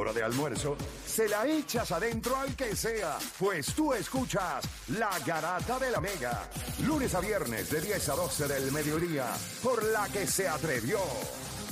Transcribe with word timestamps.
hora 0.00 0.12
de 0.12 0.22
almuerzo, 0.22 0.76
se 1.06 1.28
la 1.28 1.46
echas 1.46 1.92
adentro 1.92 2.36
al 2.36 2.56
que 2.56 2.74
sea, 2.74 3.18
pues 3.38 3.74
tú 3.74 3.92
escuchas 3.92 4.64
La 4.88 5.10
Garata 5.24 5.78
de 5.78 5.90
la 5.90 6.00
Mega, 6.00 6.48
lunes 6.84 7.14
a 7.14 7.20
viernes 7.20 7.70
de 7.70 7.80
10 7.80 8.08
a 8.08 8.14
12 8.14 8.48
del 8.48 8.72
mediodía, 8.72 9.26
por 9.62 9.84
la 9.84 10.08
que 10.08 10.26
se 10.26 10.48
atrevió 10.48 10.98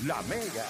La 0.04 0.20
Mega. 0.22 0.66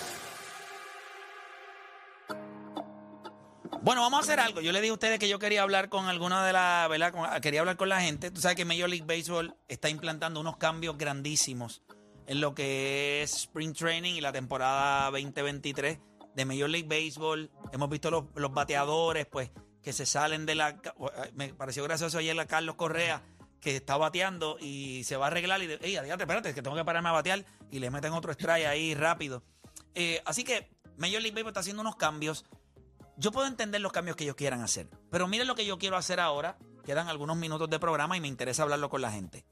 Bueno, 3.83 4.03
vamos 4.03 4.19
a 4.19 4.23
hacer 4.23 4.41
algo. 4.41 4.61
Yo 4.61 4.73
le 4.73 4.81
dije 4.81 4.91
a 4.91 4.95
ustedes 4.95 5.19
que 5.19 5.29
yo 5.29 5.39
quería 5.39 5.63
hablar 5.63 5.89
con 5.89 6.07
alguna 6.07 6.45
de 6.45 6.53
las, 6.53 6.89
¿verdad? 6.89 7.41
Quería 7.41 7.61
hablar 7.61 7.77
con 7.77 7.89
la 7.89 8.01
gente. 8.01 8.31
Tú 8.31 8.41
sabes 8.41 8.57
que 8.57 8.65
Major 8.65 8.89
League 8.89 9.07
Baseball 9.07 9.57
está 9.69 9.89
implantando 9.89 10.41
unos 10.41 10.57
cambios 10.57 10.99
grandísimos 10.99 11.83
en 12.27 12.41
lo 12.41 12.55
que 12.55 13.23
es 13.23 13.35
Spring 13.35 13.73
Training 13.73 14.15
y 14.15 14.21
la 14.21 14.33
temporada 14.33 15.11
2023 15.11 15.99
de 16.39 16.45
Major 16.47 16.71
League 16.71 16.89
Baseball. 16.89 17.51
Hemos 17.73 17.91
visto 17.91 18.11
los, 18.11 18.25
los 18.37 18.53
bateadores, 18.55 19.27
pues, 19.27 19.51
que 19.83 19.93
se 19.93 20.07
salen 20.07 20.47
de 20.47 20.55
la... 20.55 20.81
ca- 20.81 20.95
Me 21.35 21.53
pareció 21.53 21.83
gracioso 21.85 22.17
ayer 22.19 22.39
a 22.41 22.47
Carlos 22.47 22.77
Correa, 22.77 23.23
que 23.61 23.77
está 23.77 23.97
bateando 23.97 24.57
y 24.61 25.05
se 25.05 25.17
va 25.17 25.27
a 25.27 25.29
arreglar 25.29 25.63
y... 25.63 25.67
de- 25.67 25.79
Ey, 25.83 25.97
adiante, 25.97 26.25
espérate, 26.25 26.55
que 26.55 26.63
tengo 26.63 26.77
que 26.77 26.85
pararme 26.85 27.11
a 27.11 27.13
batear 27.13 27.45
y 27.71 27.79
le 27.81 27.91
meten 27.91 28.13
otro 28.13 28.33
strike 28.33 28.67
ahí 28.67 28.95
rápido. 28.95 29.43
Eh, 29.95 30.23
así 30.25 30.45
que 30.45 30.71
Major 30.97 31.21
League 31.21 31.33
Baseball 31.33 31.51
está 31.51 31.61
haciendo 31.61 31.83
unos 31.83 31.97
cambios 31.97 32.45
yo 33.21 33.33
puedo 33.33 33.49
entender 33.49 33.81
los 33.81 33.91
cambios 33.91 34.17
que 34.17 34.23
ellos 34.23 34.37
quieran 34.37 34.61
hacer, 34.61 34.89
pero 35.11 35.27
miren 35.27 35.49
lo 35.49 35.57
que 35.57 35.67
yo 35.67 35.77
quiero 35.77 35.97
hacer 35.97 36.21
ahora. 36.21 36.57
Quedan 36.85 37.09
algunos 37.09 37.37
minutos 37.37 37.69
de 37.69 37.81
programa 37.81 38.17
y 38.17 38.21
me 38.21 38.29
interesa 38.29 38.63
hablarlo 38.63 38.89
con 38.89 39.03
la 39.03 39.11
gente. 39.11 39.45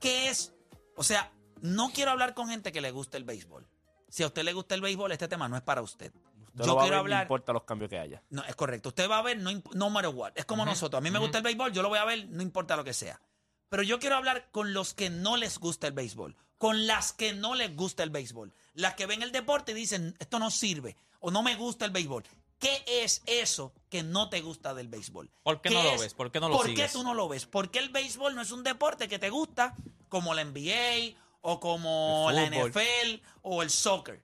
¿Qué 0.00 0.28
es? 0.28 0.52
O 0.96 1.04
sea, 1.04 1.32
no 1.62 1.90
quiero 1.92 2.10
hablar 2.10 2.34
con 2.34 2.48
gente 2.48 2.72
que 2.72 2.80
le 2.80 2.90
guste 2.90 3.16
el 3.16 3.22
béisbol. 3.22 3.68
Si 4.08 4.22
a 4.22 4.26
usted 4.26 4.42
le 4.42 4.52
gusta 4.52 4.74
el 4.74 4.80
béisbol, 4.80 5.12
este 5.12 5.28
tema 5.28 5.48
no 5.48 5.56
es 5.56 5.62
para 5.62 5.82
usted. 5.82 6.12
Usted 6.14 6.64
yo 6.64 6.66
lo 6.66 6.76
va 6.76 6.82
a 6.82 6.84
quiero 6.84 6.96
ver, 6.96 7.00
hablar. 7.00 7.18
No 7.20 7.22
importa 7.24 7.52
los 7.52 7.62
cambios 7.64 7.88
que 7.90 7.98
haya. 7.98 8.22
No, 8.30 8.42
es 8.44 8.56
correcto. 8.56 8.88
Usted 8.88 9.08
va 9.08 9.18
a 9.18 9.22
ver, 9.22 9.38
no, 9.38 9.50
no 9.74 9.90
matter 9.90 10.10
what. 10.14 10.32
Es 10.34 10.44
como 10.44 10.64
nosotros. 10.64 10.98
A 10.98 11.00
mí 11.02 11.10
me 11.10 11.18
gusta 11.18 11.38
el 11.38 11.44
béisbol, 11.44 11.72
yo 11.72 11.82
lo 11.82 11.88
voy 11.88 11.98
a 11.98 12.04
ver, 12.04 12.26
no 12.28 12.42
importa 12.42 12.76
lo 12.76 12.84
que 12.84 12.94
sea. 12.94 13.20
Pero 13.68 13.82
yo 13.82 13.98
quiero 13.98 14.16
hablar 14.16 14.48
con 14.50 14.72
los 14.72 14.94
que 14.94 15.10
no 15.10 15.36
les 15.36 15.58
gusta 15.58 15.86
el 15.86 15.92
béisbol. 15.92 16.36
Con 16.56 16.86
las 16.86 17.12
que 17.12 17.34
no 17.34 17.54
les 17.54 17.76
gusta 17.76 18.02
el 18.02 18.10
béisbol. 18.10 18.52
Las 18.74 18.94
que 18.94 19.06
ven 19.06 19.22
el 19.22 19.30
deporte 19.30 19.72
y 19.72 19.74
dicen, 19.74 20.16
esto 20.18 20.38
no 20.38 20.50
sirve. 20.50 20.96
O 21.20 21.30
no 21.30 21.42
me 21.42 21.54
gusta 21.54 21.84
el 21.84 21.90
béisbol. 21.90 22.24
¿Qué 22.58 22.82
es 22.88 23.22
eso 23.26 23.72
que 23.88 24.02
no 24.02 24.28
te 24.30 24.40
gusta 24.40 24.74
del 24.74 24.88
béisbol? 24.88 25.30
¿Por 25.44 25.60
qué 25.60 25.70
no 25.70 25.82
lo 25.82 25.90
es- 25.92 26.00
ves? 26.00 26.14
¿Por 26.14 26.32
qué 26.32 26.40
no 26.40 26.48
lo 26.48 26.56
¿Por 26.56 26.66
sigues? 26.66 26.90
qué 26.90 26.98
tú 26.98 27.04
no 27.04 27.14
lo 27.14 27.28
ves? 27.28 27.46
Porque 27.46 27.78
el 27.78 27.90
béisbol 27.90 28.34
no 28.34 28.42
es 28.42 28.50
un 28.50 28.64
deporte 28.64 29.06
que 29.06 29.20
te 29.20 29.30
gusta 29.30 29.76
como 30.08 30.34
la 30.34 30.42
NBA 30.42 31.14
o 31.40 31.60
como 31.60 32.26
El 32.30 32.36
la 32.36 32.46
fútbol. 32.48 32.70
NFL 32.70 33.22
o 33.42 33.62
el 33.62 33.70
soccer 33.70 34.22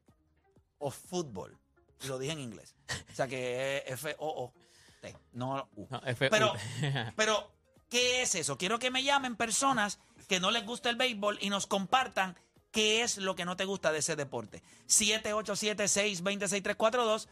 o 0.79 0.91
fútbol. 0.91 1.57
Y 2.03 2.07
lo 2.09 2.19
dije 2.19 2.33
en 2.33 2.41
inglés. 2.41 2.75
O 3.13 3.15
sea 3.15 3.29
que 3.29 3.79
es 3.87 3.93
F-O-O-T, 3.95 5.17
no 5.33 5.69
U. 5.77 5.87
No, 5.91 6.03
F- 6.05 6.29
Pero, 6.31 6.53
pero, 7.17 7.51
¿qué 7.89 8.23
es 8.23 8.35
eso? 8.35 8.59
Quiero 8.59 8.79
que 8.79 8.91
me 8.91 9.03
llamen 9.03 9.37
personas 9.37 9.99
que 10.29 10.41
no 10.41 10.51
les 10.51 10.67
gusta 10.67 10.91
el 10.91 10.97
béisbol 10.97 11.39
y 11.41 11.49
nos 11.51 11.67
compartan 11.67 12.37
qué 12.73 13.03
es 13.03 13.17
lo 13.19 13.37
que 13.37 13.45
no 13.45 13.57
te 13.57 13.65
gusta 13.65 13.93
de 13.93 13.99
ese 14.01 14.17
deporte. 14.17 14.63
787-626-342. 14.89 17.29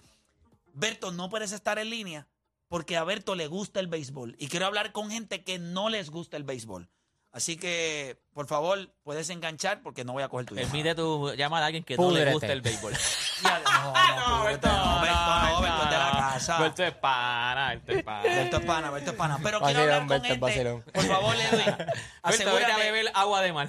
Berto, 0.74 1.12
no 1.12 1.28
puedes 1.28 1.52
estar 1.52 1.78
en 1.78 1.90
línea 1.90 2.26
porque 2.68 2.96
a 2.96 3.04
Berto 3.04 3.34
le 3.34 3.46
gusta 3.46 3.78
el 3.80 3.88
béisbol 3.88 4.36
y 4.38 4.48
quiero 4.48 4.64
hablar 4.66 4.92
con 4.92 5.10
gente 5.10 5.44
que 5.44 5.58
no 5.58 5.90
les 5.90 6.08
gusta 6.10 6.36
el 6.38 6.44
béisbol. 6.44 6.88
Así 7.32 7.56
que, 7.56 8.18
por 8.34 8.46
favor, 8.46 8.90
puedes 9.04 9.30
enganchar 9.30 9.80
porque 9.82 10.04
no 10.04 10.12
voy 10.12 10.22
a 10.22 10.28
coger 10.28 10.44
tu 10.46 10.54
llamada. 10.54 10.70
Permite 10.70 10.94
tu 10.94 11.32
llamar 11.34 11.62
a 11.62 11.66
alguien 11.66 11.82
que 11.82 11.96
no 11.96 12.02
Púdrete. 12.02 12.26
le 12.26 12.32
guste 12.32 12.52
el 12.52 12.60
béisbol. 12.60 12.92
Ya, 13.42 13.58
No, 13.58 14.38
no, 14.38 14.44
Berto, 14.44 14.68
no, 14.68 15.00
Berto, 15.00 15.16
no, 15.16 15.60
Berto 15.62 15.82
es 15.84 15.90
de 15.90 15.98
la 15.98 16.10
casa. 16.12 16.58
Berto 16.60 16.84
es 16.84 16.92
pana, 16.94 17.68
Berto 17.70 17.92
es 17.92 18.02
pana. 18.04 18.22
Berto 18.22 18.56
es 18.58 18.64
pana, 18.66 18.90
Berto 18.90 19.10
es 19.10 19.16
pana. 19.16 19.38
Pero 19.42 19.60
quiero 19.60 19.80
hablar 19.80 20.06
con 20.06 20.22
gente. 20.22 20.38
vacilón. 20.38 20.82
Por 20.82 21.04
favor, 21.06 21.34
Edwin, 21.52 21.64
vete 21.66 21.82
a 22.22 22.28
asegúrate, 22.28 22.74
beber 22.76 23.10
agua 23.14 23.40
de 23.40 23.52
mar. 23.54 23.68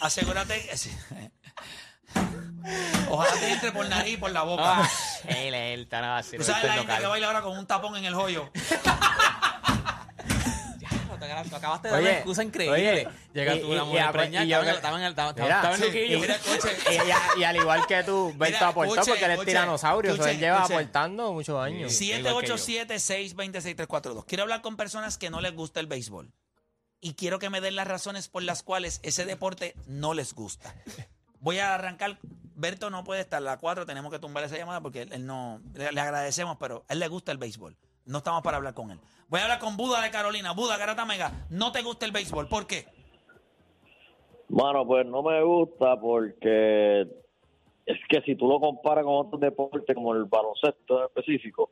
asegúrate 0.00 0.62
que... 0.62 0.76
Ojalá 3.08 3.32
te 3.32 3.52
entre 3.52 3.72
por 3.72 3.88
nariz 3.88 4.14
y 4.14 4.16
por 4.18 4.30
la 4.30 4.42
boca. 4.42 4.62
Ah, 4.82 4.88
él, 5.26 5.54
él, 5.54 5.80
está 5.82 6.00
nada. 6.00 6.22
Tú 6.22 6.42
sabes 6.44 6.64
la 6.64 6.72
gente 6.74 6.96
que 6.98 7.06
baila 7.06 7.26
ahora 7.26 7.42
con 7.42 7.58
un 7.58 7.66
tapón 7.66 7.96
en 7.96 8.04
el 8.04 8.14
joyo. 8.14 8.50
Tú 11.48 11.56
acabaste 11.56 11.88
de 11.88 11.92
dar 11.92 12.00
una 12.00 12.10
Oye, 12.10 12.18
excusa 12.18 12.42
increíble. 12.42 12.76
oye, 12.76 13.08
Llega 13.32 13.54
y- 13.56 13.60
tú 13.60 13.72
una 13.72 13.84
mujer 13.84 14.06
y- 14.08 14.12
preñada, 14.12 14.72
estaba 14.72 14.98
en 14.98 15.04
el- 15.04 15.14
que- 15.14 15.20
estaba 15.20 15.30
estaba- 15.30 15.74
en 15.74 15.80
Luquillo. 15.80 16.18
Y, 16.18 17.38
y- 17.38 17.40
y 17.40 17.44
al 17.44 17.56
igual 17.56 17.86
que 17.86 18.02
tú, 18.02 18.32
Berto 18.36 18.56
Mira, 18.56 18.68
aportó 18.68 18.94
porque 19.04 19.24
él 19.24 19.30
es 19.32 19.44
tiranosaurio. 19.44 20.24
él 20.26 20.38
lleva 20.38 20.64
aportando 20.64 21.32
muchos 21.32 21.62
años. 21.62 21.92
Sí. 21.92 22.10
787-626-342. 22.12 24.24
Quiero 24.26 24.42
hablar 24.42 24.60
con 24.62 24.76
personas 24.76 25.18
que 25.18 25.30
no 25.30 25.40
les 25.40 25.54
gusta 25.54 25.80
el 25.80 25.86
béisbol. 25.86 26.32
Y 27.00 27.14
quiero 27.14 27.38
que 27.38 27.50
me 27.50 27.60
den 27.60 27.76
las 27.76 27.86
razones 27.88 28.28
por 28.28 28.42
las 28.42 28.62
cuales 28.62 29.00
ese 29.02 29.24
deporte 29.24 29.74
no 29.86 30.14
les 30.14 30.34
gusta. 30.34 30.74
Voy 31.40 31.58
a 31.58 31.74
arrancar. 31.74 32.18
Berto 32.54 32.90
no 32.90 33.04
puede 33.04 33.22
estar 33.22 33.38
a 33.38 33.40
las 33.40 33.58
4. 33.58 33.86
Tenemos 33.86 34.12
que 34.12 34.18
tumbar 34.18 34.44
esa 34.44 34.58
llamada 34.58 34.82
porque 34.82 35.02
él, 35.02 35.12
él 35.14 35.24
no. 35.24 35.62
Le, 35.72 35.92
le 35.92 36.00
agradecemos, 36.00 36.58
pero 36.60 36.84
a 36.88 36.92
él 36.92 36.98
le 36.98 37.08
gusta 37.08 37.32
el 37.32 37.38
béisbol. 37.38 37.74
No 38.10 38.18
estamos 38.18 38.42
para 38.42 38.56
hablar 38.56 38.74
con 38.74 38.90
él. 38.90 38.98
Voy 39.28 39.38
a 39.38 39.44
hablar 39.44 39.60
con 39.60 39.76
Buda 39.76 40.02
de 40.02 40.10
Carolina. 40.10 40.52
Buda, 40.52 40.76
Garata 40.76 41.04
Mega. 41.04 41.46
No 41.48 41.70
te 41.70 41.80
gusta 41.80 42.06
el 42.06 42.12
béisbol. 42.12 42.48
¿Por 42.48 42.66
qué? 42.66 42.86
Bueno, 44.48 44.84
pues 44.84 45.06
no 45.06 45.22
me 45.22 45.40
gusta 45.44 45.98
porque 46.00 47.02
es 47.86 47.98
que 48.08 48.20
si 48.22 48.34
tú 48.34 48.48
lo 48.48 48.58
comparas 48.58 49.04
con 49.04 49.14
otros 49.14 49.40
deportes 49.40 49.94
como 49.94 50.12
el 50.12 50.24
baloncesto 50.24 50.98
en 50.98 51.04
específico, 51.04 51.70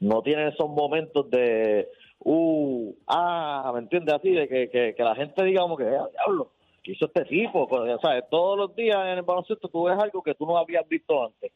no 0.00 0.22
tiene 0.22 0.48
esos 0.48 0.66
momentos 0.66 1.28
de, 1.28 1.90
uh, 2.20 2.94
ah, 3.06 3.70
¿me 3.74 3.80
entiendes? 3.80 4.14
Así, 4.14 4.30
de 4.30 4.48
que, 4.48 4.94
que, 4.96 5.04
la 5.04 5.14
gente 5.14 5.44
diga 5.44 5.60
como 5.60 5.76
que, 5.76 5.84
ah, 5.84 6.08
diablo, 6.10 6.52
¿qué 6.82 6.92
hizo 6.92 7.04
este 7.04 7.26
tipo? 7.26 7.68
O 7.70 7.98
sea, 8.00 8.22
todos 8.22 8.56
los 8.56 8.74
días 8.74 8.96
en 8.96 9.18
el 9.18 9.22
baloncesto 9.22 9.68
tú 9.68 9.84
ves 9.84 9.98
algo 9.98 10.22
que 10.22 10.34
tú 10.34 10.46
no 10.46 10.56
habías 10.56 10.88
visto 10.88 11.22
antes, 11.22 11.52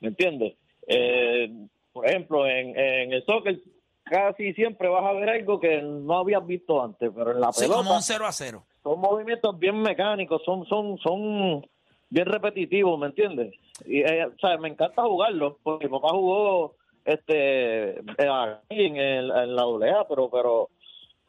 ¿me 0.00 0.08
entiendes? 0.08 0.56
Eh, 0.88 1.68
por 1.94 2.06
ejemplo, 2.06 2.46
en, 2.46 2.78
en 2.78 3.12
el 3.14 3.24
soccer 3.24 3.58
casi 4.04 4.52
siempre 4.52 4.88
vas 4.88 5.02
a 5.04 5.12
ver 5.12 5.30
algo 5.30 5.58
que 5.58 5.80
no 5.80 6.18
habías 6.18 6.46
visto 6.46 6.82
antes, 6.84 7.10
pero 7.14 7.30
en 7.30 7.40
la 7.40 7.50
Sí, 7.52 7.62
pelota 7.62 7.78
como 7.78 7.94
un 7.94 8.02
0 8.02 8.26
a 8.26 8.32
0. 8.32 8.66
son 8.82 9.00
movimientos 9.00 9.58
bien 9.58 9.80
mecánicos, 9.80 10.42
son 10.44 10.66
son 10.66 10.98
son 10.98 11.64
bien 12.10 12.26
repetitivos, 12.26 12.98
¿me 12.98 13.06
entiendes? 13.06 13.54
Y 13.86 14.00
eh, 14.02 14.26
o 14.26 14.38
sea, 14.38 14.58
me 14.58 14.68
encanta 14.68 15.02
jugarlo 15.02 15.58
porque 15.62 15.86
mi 15.86 15.92
papá 15.92 16.08
jugó 16.10 16.74
este 17.06 17.98
aquí 18.18 18.84
en, 18.86 18.96
el, 18.96 19.30
en 19.30 19.56
la 19.56 19.62
AA, 19.62 20.06
pero 20.08 20.28
pero 20.30 20.68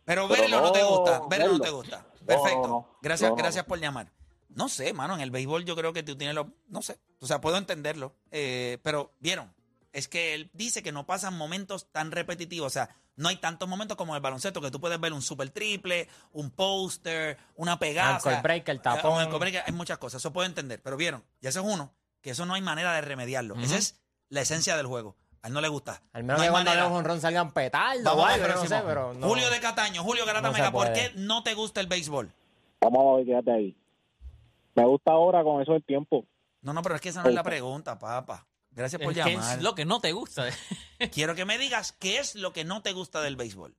Pero 0.03 0.27
verlo 0.27 0.61
no, 0.61 0.71
te 0.71 0.83
gusta. 0.83 1.21
Verlo 1.29 1.53
no 1.53 1.59
te 1.59 1.69
gusta. 1.69 2.05
Perfecto. 2.25 2.61
no, 2.61 2.67
no. 2.67 2.87
Gracias, 3.01 3.33
gracias 3.35 3.65
por 3.65 3.79
llamar. 3.79 4.07
No 4.49 4.67
sé, 4.69 4.93
mano, 4.93 5.15
en 5.15 5.21
el 5.21 5.31
béisbol 5.31 5.63
yo 5.65 5.75
creo 5.75 5.93
que 5.93 6.03
tú 6.03 6.15
tienes 6.17 6.35
lo. 6.35 6.47
No 6.69 6.81
sé. 6.81 6.97
O 7.21 7.25
sea, 7.25 7.39
puedo 7.41 7.57
entenderlo. 7.57 8.13
eh, 8.31 8.77
pero, 8.83 9.11
¿vieron? 9.19 9.51
Es 9.95 10.09
que 10.09 10.33
él 10.33 10.49
dice 10.51 10.83
que 10.83 10.91
no 10.91 11.05
pasan 11.05 11.37
momentos 11.37 11.89
tan 11.89 12.11
repetitivos. 12.11 12.67
O 12.67 12.69
sea, 12.69 12.89
no 13.15 13.29
hay 13.29 13.37
tantos 13.37 13.69
momentos 13.69 13.95
como 13.95 14.11
en 14.11 14.17
el 14.17 14.21
baloncesto 14.21 14.59
que 14.59 14.69
tú 14.69 14.81
puedes 14.81 14.99
ver 14.99 15.13
un 15.13 15.21
super 15.21 15.49
triple, 15.51 16.09
un 16.33 16.51
póster, 16.51 17.37
una 17.55 17.79
pegada. 17.79 18.17
O 18.17 18.19
sea, 18.19 18.41
breaker, 18.41 18.75
eh, 18.75 18.79
tapón. 18.79 19.21
ankle 19.21 19.39
breaker, 19.39 19.63
hay 19.65 19.71
muchas 19.71 19.97
cosas. 19.97 20.21
Eso 20.21 20.33
puedo 20.33 20.45
entender. 20.45 20.81
Pero, 20.83 20.97
¿vieron? 20.97 21.23
Y 21.39 21.47
ese 21.47 21.59
es 21.59 21.65
uno, 21.65 21.93
que 22.19 22.31
eso 22.31 22.45
no 22.45 22.55
hay 22.55 22.61
manera 22.61 22.93
de 22.93 22.99
remediarlo. 22.99 23.55
Esa 23.55 23.77
es 23.77 23.97
la 24.27 24.41
esencia 24.41 24.75
del 24.75 24.85
juego. 24.85 25.15
A 25.41 25.47
él 25.47 25.53
no 25.53 25.61
le 25.61 25.69
gusta. 25.69 26.01
Al 26.11 26.25
menos 26.25 26.39
No 26.39 26.43
hay 26.43 26.49
que 26.49 26.51
cuando 26.51 26.87
un 26.87 26.93
jonrón 26.93 27.21
salgan 27.21 27.51
petardos 27.53 28.03
yo 28.03 28.47
no 28.49 28.65
sé, 28.65 28.81
pero 28.85 29.13
no. 29.13 29.27
Julio 29.29 29.49
de 29.49 29.61
Cataño, 29.61 30.03
Julio 30.03 30.25
Garata 30.25 30.51
Mega, 30.51 30.71
¿por 30.71 30.91
qué 30.91 31.13
no 31.15 31.41
te 31.41 31.53
gusta 31.53 31.79
el 31.79 31.87
béisbol? 31.87 32.33
Vamos 32.81 33.13
a 33.13 33.17
ver, 33.17 33.25
quédate 33.27 33.51
ahí. 33.53 33.77
Me 34.75 34.85
gusta 34.85 35.11
ahora 35.11 35.41
con 35.41 35.61
eso 35.61 35.71
del 35.71 35.85
tiempo. 35.85 36.25
No, 36.63 36.73
no, 36.73 36.81
pero 36.81 36.95
es 36.95 37.01
que 37.01 37.09
esa 37.09 37.23
no 37.23 37.29
es 37.29 37.35
la 37.35 37.43
pregunta, 37.43 37.97
papá. 37.97 38.45
Gracias 38.75 39.01
por 39.01 39.13
llamar. 39.13 39.57
es 39.57 39.63
lo 39.63 39.73
que 39.73 39.85
no 39.85 40.01
te 40.01 40.11
gusta. 40.11 40.49
Quiero 41.13 41.33
que 41.33 41.45
me 41.45 41.57
digas 41.57 41.93
qué 41.93 42.19
es 42.19 42.35
lo 42.35 42.51
que 42.51 42.65
no 42.65 42.81
te 42.81 42.91
gusta 42.91 43.21
del 43.21 43.37
béisbol. 43.37 43.75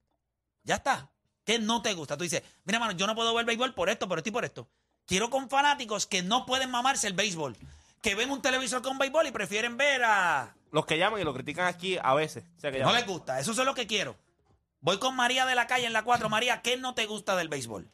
Ya 0.65 0.77
está. 0.77 1.11
¿Qué 1.45 1.59
no 1.59 1.83
te 1.83 1.95
gusta? 1.95 2.17
Tú 2.17 2.25
dices, 2.25 2.43
mira, 2.65 2.81
mano, 2.81 2.93
yo 2.93 3.07
no 3.07 3.15
puedo 3.15 3.35
ver 3.35 3.45
béisbol 3.45 3.75
por 3.75 3.91
esto, 3.91 4.09
por 4.09 4.19
esto 4.19 4.31
y 4.31 4.33
por 4.33 4.45
esto. 4.45 4.69
Quiero 5.05 5.31
con 5.31 5.49
fanáticos 5.49 6.07
que 6.07 6.23
no 6.23 6.47
pueden 6.47 6.71
mamarse 6.71 7.07
el 7.07 7.13
béisbol. 7.13 7.57
Que 8.03 8.15
ven 8.15 8.31
un 8.31 8.43
televisor 8.43 8.83
con 8.83 8.99
béisbol 8.99 9.27
y 9.27 9.33
prefieren 9.33 9.77
ver 9.77 10.03
a... 10.03 10.57
Los 10.73 10.87
que 10.87 10.99
llaman 10.99 11.21
y 11.21 11.25
lo 11.25 11.35
critican 11.35 11.67
aquí 11.67 11.99
a 12.03 12.15
veces. 12.15 12.45
O 12.57 12.61
sea, 12.61 12.73
que 12.73 12.81
No 12.81 12.93
les 12.93 13.07
gusta. 13.07 13.39
Eso 13.39 13.53
es 13.53 13.59
lo 13.59 13.75
que 13.75 13.87
quiero. 13.87 14.17
Voy 14.81 14.99
con 14.99 15.15
María 15.15 15.47
de 15.47 15.55
la 15.55 15.67
calle 15.67 15.87
en 15.87 15.93
la 15.93 16.05
4. 16.05 16.29
María, 16.29 16.63
¿qué 16.63 16.77
no 16.77 16.95
te 16.95 17.07
gusta 17.07 17.37
del 17.37 17.49
béisbol? 17.49 17.89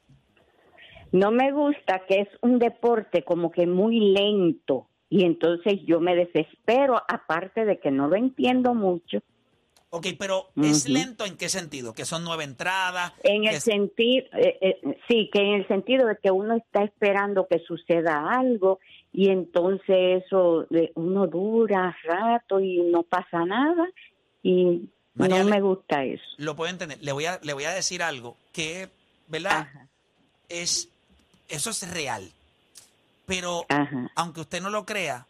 No 1.11 1.31
me 1.31 1.53
gusta 1.53 2.03
que 2.09 2.21
es 2.21 2.29
un 2.41 2.59
deporte 2.59 3.23
como 3.25 3.51
que 3.51 3.67
muy 3.67 4.01
lento 4.01 4.89
y 5.15 5.25
entonces 5.25 5.81
yo 5.87 6.01
me 6.01 6.17
desespero, 6.17 6.97
aparte 7.07 7.67
de 7.67 7.79
que 7.79 7.91
no 7.91 8.09
lo 8.09 8.17
entiendo 8.17 8.73
mucho. 8.73 9.19
Ok, 9.91 10.07
pero 10.19 10.47
¿es 10.57 10.89
lento 10.89 11.27
en 11.27 11.37
qué 11.37 11.51
sentido? 11.51 11.93
¿Que 11.93 12.07
son 12.07 12.25
nueve 12.25 12.45
entradas? 12.45 13.13
En 13.23 13.45
el 13.45 13.57
es- 13.57 13.63
sentido, 13.63 14.27
eh, 14.33 14.57
eh, 14.63 14.81
sí, 15.07 15.29
que 15.31 15.41
en 15.41 15.53
el 15.61 15.69
sentido 15.69 16.07
de 16.07 16.17
que 16.17 16.31
uno 16.31 16.57
está 16.57 16.83
esperando 16.83 17.47
que 17.47 17.59
suceda 17.59 18.27
algo 18.31 18.79
y 19.13 19.29
entonces 19.29 20.23
eso, 20.25 20.67
de- 20.71 20.93
uno 20.95 21.27
dura 21.27 21.95
rato 22.05 22.59
y 22.59 22.81
no 22.91 23.03
pasa 23.03 23.45
nada 23.45 23.87
y 24.43 24.89
María, 25.15 25.41
no 25.41 25.45
le- 25.45 25.51
me 25.51 25.61
gusta 25.61 26.03
eso. 26.05 26.25
Lo 26.39 26.57
puedo 26.57 26.71
entender. 26.71 26.97
Le 27.03 27.13
voy 27.13 27.27
a, 27.27 27.39
le 27.43 27.53
voy 27.53 27.65
a 27.65 27.73
decir 27.73 28.03
algo 28.03 28.39
que, 28.55 28.89
¿verdad? 29.29 29.59
Ajá, 29.69 29.89
Es, 30.49 30.89
eso 31.49 31.69
es 31.69 31.91
real. 31.93 32.33
Pero 33.35 33.65
ajá, 33.69 34.11
aunque 34.15 34.41
usted 34.43 34.61
no 34.61 34.69
lo 34.71 34.85
crea, 34.85 35.27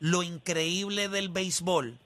lo 0.00 0.22
increíble 0.22 1.08
del 1.08 1.28
béisbol 1.30 1.98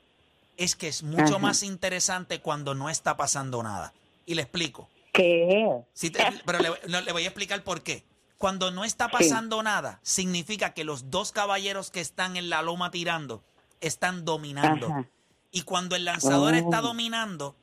es 0.56 0.76
que 0.76 0.86
es 0.88 1.02
mucho 1.02 1.24
Ajá. 1.34 1.38
más 1.38 1.62
interesante 1.64 2.40
cuando 2.40 2.74
no 2.74 2.88
está 2.88 3.16
pasando 3.16 3.62
nada. 3.62 3.92
Y 4.26 4.34
le 4.34 4.42
explico. 4.42 4.88
¿qué? 5.12 5.82
Te- 6.00 6.24
pero 6.46 6.58
le, 6.60 6.70
no, 6.88 7.00
le 7.00 7.12
voy 7.12 7.24
a 7.24 7.28
explicar 7.28 7.62
por 7.64 7.82
qué. 7.82 8.04
Cuando 8.38 8.70
no 8.70 8.84
está 8.84 9.08
pasando 9.08 9.62
nada, 9.62 9.98
significa 10.02 10.74
que 10.74 10.84
los 10.84 11.10
dos 11.10 11.32
caballeros 11.32 11.90
que 11.90 12.00
están 12.00 12.36
en 12.36 12.48
la 12.48 12.62
loma 12.62 12.90
tirando 12.90 13.42
están 13.80 14.24
dominando. 14.24 14.86
Ajá. 14.86 15.06
Y 15.50 15.62
cuando 15.62 15.96
el 15.96 16.04
lanzador 16.04 16.54
Oh. 16.54 16.56
está 16.56 16.80
dominando, 16.80 17.54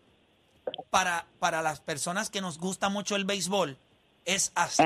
para, 0.89 1.25
para 1.39 1.61
las 1.61 1.79
personas 1.79 2.29
que 2.29 2.41
nos 2.41 2.59
gusta 2.59 2.89
mucho 2.89 3.15
el 3.15 3.25
béisbol, 3.25 3.77
es 4.25 4.51
hasta 4.53 4.83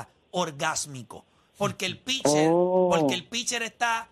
Ajá. 0.00 0.08
orgásmico. 0.32 1.24
Porque 1.56 1.86
el 1.86 1.98
pitcher, 1.98 2.48
Oh. 2.52 2.90
porque 2.90 3.14
el 3.14 3.24
pitcher 3.24 3.62
está 3.62 4.08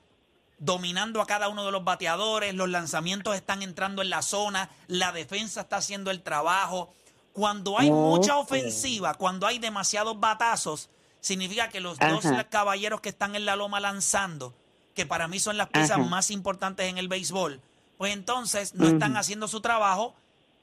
dominando 0.58 1.20
a 1.20 1.26
cada 1.26 1.48
uno 1.48 1.64
de 1.66 1.72
los 1.72 1.82
bateadores, 1.82 2.54
los 2.54 2.68
lanzamientos 2.68 3.34
están 3.34 3.62
entrando 3.62 4.00
en 4.00 4.10
la 4.10 4.22
zona, 4.22 4.70
la 4.86 5.10
defensa 5.10 5.62
está 5.62 5.76
haciendo 5.76 6.10
el 6.10 6.22
trabajo. 6.22 6.92
Cuando 7.32 7.78
hay 7.78 7.90
mucha 7.90 8.36
ofensiva, 8.36 9.14
cuando 9.14 9.46
hay 9.46 9.58
demasiados 9.58 10.20
batazos, 10.20 10.88
significa 11.20 11.68
que 11.68 11.80
los 11.80 11.98
dos 11.98 12.24
caballeros 12.50 13.00
que 13.00 13.08
están 13.08 13.34
en 13.34 13.44
la 13.44 13.56
loma 13.56 13.80
lanzando, 13.80 14.54
que 14.94 15.06
para 15.06 15.26
mí 15.26 15.40
son 15.40 15.56
las 15.56 15.68
piezas 15.68 15.98
Ajá. 15.98 16.02
más 16.08 16.30
importantes 16.30 16.86
en 16.86 16.98
el 16.98 17.08
béisbol, 17.08 17.60
pues 17.98 18.12
entonces 18.12 18.74
no 18.74 18.86
están 18.86 19.16
haciendo 19.16 19.48
su 19.48 19.60
trabajo 19.60 20.14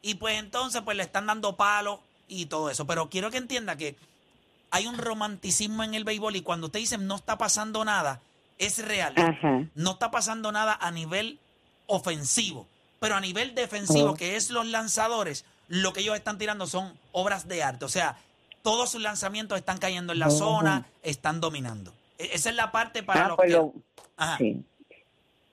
y 0.02 0.16
pues 0.16 0.38
entonces 0.38 0.82
pues 0.84 0.96
le 0.96 1.04
están 1.04 1.26
dando 1.26 1.58
palo 1.58 2.02
y 2.28 2.46
todo 2.46 2.70
eso. 2.70 2.86
Pero 2.86 3.10
quiero 3.10 3.32
que 3.32 3.38
entienda 3.38 3.76
que 3.76 3.96
hay 4.72 4.88
un 4.88 4.98
romanticismo 4.98 5.84
en 5.84 5.94
el 5.96 6.04
béisbol 6.04 6.36
y 6.36 6.42
cuando 6.42 6.68
usted 6.68 6.80
dice 6.80 6.98
no 6.98 7.16
está 7.16 7.38
pasando 7.38 7.84
nada, 7.86 8.22
es 8.58 8.84
real. 8.86 9.14
Ajá. 9.18 9.66
No 9.76 9.92
está 9.92 10.12
pasando 10.12 10.52
nada 10.52 10.78
a 10.80 10.92
nivel 10.92 11.40
ofensivo, 11.88 12.68
pero 13.00 13.16
a 13.16 13.22
nivel 13.22 13.56
defensivo, 13.56 14.12
Oh. 14.12 14.16
que 14.16 14.36
es 14.36 14.50
los 14.50 14.66
lanzadores, 14.66 15.46
lo 15.68 15.94
que 15.94 16.02
ellos 16.02 16.16
están 16.16 16.38
tirando 16.38 16.68
son 16.68 16.94
obras 17.12 17.48
de 17.48 17.64
arte. 17.64 17.86
O 17.86 17.90
sea, 17.90 18.18
todos 18.62 18.92
sus 18.92 19.02
lanzamientos 19.02 19.58
están 19.58 19.78
cayendo 19.78 20.14
en 20.14 20.20
la 20.20 20.28
Oh. 20.28 20.32
zona, 20.32 20.86
están 21.04 21.40
dominando. 21.42 21.94
E- 22.18 22.32
Esa 22.34 22.50
es 22.50 22.56
la 22.56 22.72
parte 22.72 23.02
para 23.04 23.26
Ah, 23.26 23.28
los 23.30 23.38
pues 23.38 23.48
que... 23.48 23.54
lo- 23.54 23.74
Ajá. 24.18 24.38
sí. 24.38 24.64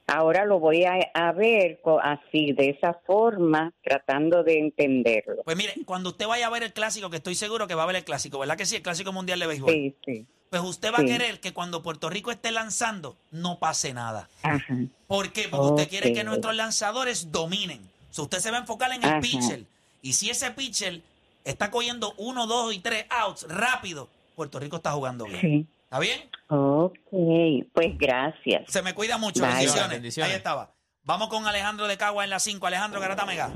Ahora 0.08 0.44
lo 0.44 0.61
voy 0.61 0.85
a, 0.85 0.99
a 1.14 1.32
ver 1.32 1.81
así, 2.03 2.53
de 2.53 2.70
esa 2.70 2.94
forma, 3.06 3.73
tratando 3.82 4.44
de 4.44 4.58
entenderlo. 4.58 5.43
Pues 5.44 5.56
mire, 5.56 5.75
cuando 5.85 6.11
usted 6.11 6.29
vaya 6.29 6.47
a 6.47 6.50
ver 6.50 6.62
el 6.62 6.73
clásico, 6.73 7.11
que 7.11 7.17
estoy 7.17 7.35
seguro 7.35 7.67
que 7.67 7.75
va 7.75 7.82
a 7.82 7.87
ver 7.87 7.97
el 7.97 8.05
clásico, 8.05 8.38
¿verdad 8.38 8.56
que 8.56 8.67
sí? 8.67 8.76
El 8.76 8.82
clásico 8.82 9.12
mundial 9.12 9.41
de 9.41 9.47
béisbol. 9.49 9.73
Sí, 9.73 9.94
sí. 10.05 10.26
Pues 10.49 10.62
usted 10.62 10.93
va 10.93 11.00
a 11.00 11.05
querer 11.05 11.41
que 11.41 11.53
cuando 11.53 11.82
Puerto 11.82 12.08
Rico 12.08 12.31
esté 12.31 12.53
lanzando, 12.53 13.17
no 13.32 13.58
pase 13.58 13.93
nada. 13.93 14.29
Ajá. 14.43 14.76
¿Por 15.08 15.32
qué? 15.32 15.49
Porque 15.49 15.67
usted 15.67 15.88
quiere 15.88 16.12
que 16.12 16.23
nuestros 16.23 16.55
lanzadores 16.55 17.32
dominen. 17.32 17.81
O 18.11 18.14
sea, 18.14 18.25
usted 18.25 18.38
se 18.38 18.50
va 18.52 18.59
a 18.59 18.61
enfocar 18.61 18.93
en 18.93 19.02
el 19.02 19.11
Ajá. 19.11 19.20
pitcher. 19.20 19.64
Y 20.02 20.12
si 20.12 20.31
ese 20.31 20.52
pitcher 20.52 21.02
está 21.44 21.73
cogiendo 21.73 22.14
uno, 22.17 22.47
dos 22.47 22.73
y 22.73 22.79
tres 22.79 23.06
outs 23.11 23.47
rápido, 23.49 24.09
Puerto 24.37 24.61
Rico 24.61 24.76
está 24.76 24.93
jugando 24.93 25.25
bien. 25.25 25.41
Sí. 25.41 25.67
¿Está 25.96 25.98
bien? 25.98 26.31
Ok, 26.48 27.69
pues 27.72 27.96
gracias. 27.98 28.64
Se 28.70 28.82
me 28.82 28.94
cuida 28.94 29.19
mucho. 29.19 29.40
Bye. 29.43 29.52
Bendiciones. 29.54 29.90
Bendiciones. 29.90 30.31
Ahí 30.32 30.37
estaba. 30.37 30.70
Vamos 31.04 31.28
con 31.28 31.46
Alejandro 31.46 31.87
de 31.87 31.96
Cagua 31.96 32.25
en 32.25 32.31
la 32.31 32.38
5. 32.38 32.66
Alejandro 32.66 33.00
Garata 33.00 33.25
Mega. 33.25 33.50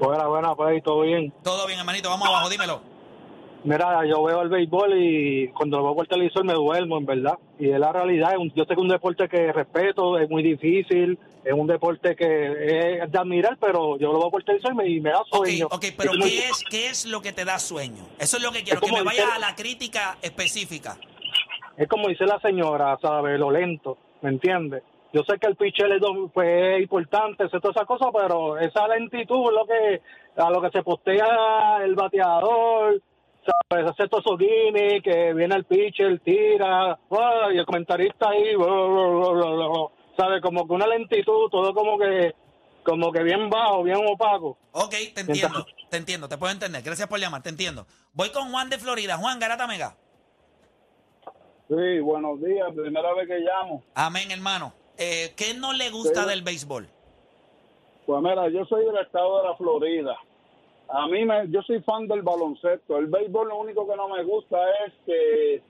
Buena, 0.00 0.26
buena, 0.26 0.54
pues 0.54 0.70
ahí 0.70 0.80
todo 0.80 1.02
bien. 1.02 1.32
Todo 1.44 1.66
bien, 1.66 1.78
hermanito. 1.78 2.08
Vamos 2.08 2.26
abajo, 2.28 2.48
dímelo. 2.48 2.80
Mira, 3.64 4.04
yo 4.06 4.22
veo 4.24 4.42
el 4.42 4.48
béisbol 4.48 4.94
y 5.00 5.48
cuando 5.48 5.76
lo 5.78 5.84
veo 5.84 5.94
por 5.94 6.06
televisor 6.08 6.44
me 6.44 6.54
duermo, 6.54 6.98
en 6.98 7.06
verdad. 7.06 7.38
Y 7.60 7.70
es 7.70 7.78
la 7.78 7.92
realidad. 7.92 8.32
es 8.32 8.38
un- 8.38 8.52
Yo 8.54 8.64
sé 8.64 8.68
que 8.68 8.74
es 8.74 8.78
un 8.80 8.88
deporte 8.88 9.28
que 9.28 9.52
respeto, 9.52 10.18
es 10.18 10.28
muy 10.28 10.42
difícil, 10.42 11.18
es 11.44 11.52
un 11.52 11.66
deporte 11.66 12.14
que 12.14 13.00
es 13.02 13.10
de 13.10 13.18
admirar, 13.18 13.56
pero 13.60 13.98
yo 13.98 14.12
lo 14.12 14.18
veo 14.20 14.30
por 14.30 14.44
televisor 14.44 14.72
y 14.72 14.76
me, 14.76 14.88
y 14.88 15.00
me 15.00 15.10
da 15.10 15.22
sueño. 15.30 15.66
ok, 15.70 15.84
pero 15.96 16.12
Es 16.12 16.18
muy- 16.18 16.30
¿qué 16.30 16.48
es, 16.48 16.64
¿qué 16.70 16.86
es 16.88 17.06
lo 17.06 17.20
que 17.20 17.32
te 17.32 17.44
da 17.44 17.58
sueño? 17.58 18.04
Eso 18.18 18.36
es 18.36 18.42
lo 18.42 18.52
que 18.52 18.62
quiero, 18.62 18.80
Es 18.80 18.86
que 18.90 18.96
me 18.96 19.02
vayas 19.02 19.28
a 19.34 19.38
la 19.38 19.54
crítica 19.54 20.16
específica. 20.22 20.96
Es 21.76 21.88
como 21.88 22.08
dice 22.08 22.24
la 22.26 22.38
señora, 22.40 22.98
¿sabes? 23.02 23.38
Lo 23.40 23.50
lento, 23.50 23.96
¿me 24.20 24.30
entiendes? 24.30 24.82
Yo 25.14 25.22
sé 25.28 25.38
que 25.38 25.46
el 25.46 25.56
pitcher 25.56 25.90
es, 25.92 26.00
do- 26.00 26.30
pues, 26.32 26.48
es 26.76 26.82
importante, 26.82 27.44
sé 27.48 27.60
todas 27.60 27.76
esas 27.76 27.86
cosas, 27.86 28.08
pero 28.12 28.58
esa 28.58 28.86
lentitud 28.88 29.46
es 29.48 29.52
lo 29.52 29.66
que, 29.66 30.00
a 30.40 30.50
lo 30.50 30.62
que 30.62 30.70
se 30.70 30.82
postea 30.82 31.80
el 31.84 31.94
bateador, 31.94 33.00
¿sabes? 33.68 33.90
Hace 33.90 34.08
todos 34.08 34.24
esos 34.24 34.38
gimmicks, 34.38 35.02
que 35.02 35.34
viene 35.34 35.54
el 35.56 35.64
pitcher, 35.64 36.18
tira, 36.20 36.92
¡ah! 37.10 37.48
y 37.52 37.58
el 37.58 37.66
comentarista 37.66 38.30
ahí, 38.30 38.54
bla, 38.54 38.66
bla, 38.66 39.50
bla. 39.50 39.68
¿Sabes? 40.16 40.40
Como 40.42 40.66
que 40.66 40.74
una 40.74 40.86
lentitud, 40.86 41.48
todo 41.50 41.72
como 41.74 41.98
que, 41.98 42.34
como 42.84 43.12
que 43.12 43.22
bien 43.22 43.48
bajo, 43.50 43.82
bien 43.82 43.98
opaco. 44.08 44.56
Ok, 44.72 44.94
te 45.14 45.20
entiendo, 45.20 45.64
te 45.90 45.96
entiendo, 45.96 46.28
te 46.28 46.38
puedo 46.38 46.52
entender. 46.52 46.82
Gracias 46.82 47.08
por 47.08 47.18
llamar, 47.18 47.42
te 47.42 47.48
entiendo. 47.50 47.86
Voy 48.12 48.30
con 48.30 48.50
Juan 48.50 48.70
de 48.70 48.78
Florida. 48.78 49.16
Juan 49.18 49.38
Garata 49.38 49.66
Mega. 49.66 49.96
Sí, 51.68 52.00
buenos 52.00 52.40
días, 52.42 52.68
primera 52.74 53.14
vez 53.14 53.26
que 53.28 53.38
llamo. 53.38 53.82
Amén, 53.94 54.30
hermano. 54.30 54.72
Eh, 54.98 55.32
¿Qué 55.36 55.54
no 55.54 55.72
le 55.72 55.90
gusta 55.90 56.24
Sí. 56.24 56.28
del 56.28 56.42
béisbol? 56.42 56.86
Pues 58.04 58.22
mira, 58.22 58.48
yo 58.50 58.64
soy 58.66 58.84
del 58.84 58.96
estado 58.98 59.38
de 59.42 59.48
la 59.48 59.56
Florida. 59.56 60.16
A 60.88 61.06
mí, 61.06 61.24
me, 61.24 61.48
yo 61.48 61.62
soy 61.62 61.80
fan 61.82 62.06
del 62.08 62.20
baloncesto. 62.22 62.98
El 62.98 63.06
béisbol 63.06 63.48
lo 63.48 63.56
único 63.56 63.88
que 63.88 63.96
no 63.96 64.08
me 64.08 64.22
gusta 64.24 64.58
es 64.86 64.92
que 65.06 65.62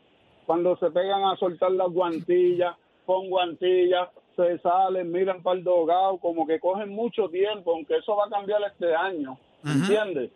cuando 0.47 0.77
se 0.79 0.91
pegan 0.91 1.23
a 1.25 1.37
soltar 1.37 1.71
las 1.73 1.89
guantillas, 1.91 2.75
con 3.07 3.29
guantillas, 3.31 4.09
se 4.37 4.59
salen, 4.59 5.11
miran 5.11 5.43
para 5.43 5.59
el 5.59 5.65
dogado, 5.65 6.19
como 6.19 6.47
que 6.47 6.59
cogen 6.61 6.91
mucho 6.91 7.29
tiempo, 7.29 7.73
aunque 7.73 7.97
eso 7.97 8.17
va 8.17 8.27
a 8.27 8.31
cambiar 8.31 8.61
este 8.71 8.95
año, 8.95 9.39
Ujú. 9.65 9.73
¿entiendes? 9.73 10.31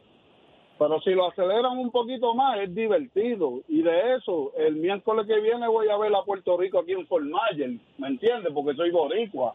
Pero 0.78 1.00
si 1.00 1.10
lo 1.10 1.30
aceleran 1.30 1.78
un 1.78 1.90
poquito 1.90 2.34
más, 2.34 2.58
es 2.60 2.74
divertido. 2.74 3.60
Y 3.66 3.80
de 3.80 4.16
eso, 4.16 4.52
el 4.58 4.76
miércoles 4.76 5.26
que 5.26 5.40
viene 5.40 5.66
voy 5.68 5.88
a 5.88 5.96
ver 5.96 6.14
a 6.14 6.22
Puerto 6.22 6.56
Rico 6.58 6.80
aquí 6.80 6.92
en 6.92 7.06
Fort 7.06 7.24
Myers, 7.24 7.80
¿me 7.96 8.08
entiendes? 8.08 8.52
Porque 8.52 8.76
soy 8.76 8.90
boricua. 8.90 9.54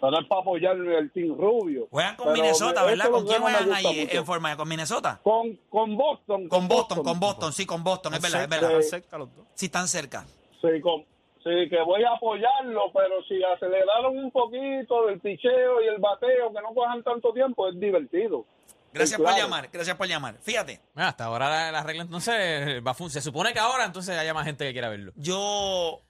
Pero 0.00 0.20
es 0.20 0.26
para 0.26 0.40
apoyar 0.42 0.76
el 0.76 1.10
Team 1.12 1.36
Rubio. 1.38 1.86
Juegan 1.90 2.16
con 2.16 2.26
Pero 2.26 2.36
Minnesota, 2.42 2.80
eso 2.80 2.86
¿verdad? 2.86 3.10
¿Con 3.10 3.26
quién 3.26 3.40
juegan 3.40 3.72
ahí 3.72 4.00
mucho. 4.00 4.18
en 4.18 4.26
forma? 4.26 4.56
¿Con 4.56 4.68
Minnesota? 4.68 5.20
Con, 5.22 5.58
con 5.70 5.96
Boston. 5.96 6.48
Con 6.48 6.68
Boston, 6.68 7.02
con 7.04 7.20
Boston, 7.20 7.52
sí, 7.52 7.64
con 7.64 7.84
Boston, 7.84 8.14
es 8.14 8.20
verdad, 8.22 8.42
es 8.42 8.48
verdad. 8.48 8.70
Están 8.72 8.82
cerca 9.00 9.18
los 9.18 9.34
dos. 9.34 9.46
Sí, 9.54 9.66
están 9.66 9.88
cerca. 9.88 10.26
Sí, 10.60 10.80
con, 10.82 11.04
sí, 11.46 11.68
que 11.70 11.80
voy 11.82 12.02
a 12.02 12.10
apoyarlo, 12.12 12.90
pero 12.92 13.22
si 13.28 13.42
aceleraron 13.42 14.18
un 14.18 14.30
poquito 14.32 15.06
del 15.06 15.20
picheo 15.20 15.80
y 15.82 15.86
el 15.86 15.98
bateo, 15.98 16.52
que 16.52 16.60
no 16.60 16.74
cojan 16.74 17.02
tanto 17.04 17.32
tiempo, 17.32 17.68
es 17.68 17.78
divertido. 17.78 18.44
Gracias 18.92 19.20
por 19.20 19.36
llamar, 19.36 19.68
gracias 19.72 19.96
por 19.96 20.06
llamar. 20.08 20.38
Fíjate, 20.40 20.80
hasta 20.94 21.24
ahora 21.26 21.48
la, 21.50 21.72
la 21.72 21.82
regla 21.82 22.02
entonces 22.02 22.82
va 22.86 22.90
a 22.92 22.94
fun- 22.94 23.10
Se 23.10 23.20
supone 23.20 23.52
que 23.52 23.58
ahora 23.58 23.84
entonces 23.84 24.16
haya 24.18 24.32
más 24.34 24.44
gente 24.46 24.64
que 24.64 24.72
quiera 24.72 24.88
verlo. 24.88 25.12
yo 25.16 26.00